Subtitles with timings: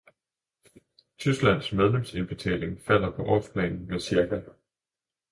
[1.19, 4.41] Tysklands medlemsindbetaling falder på årsplan med ca.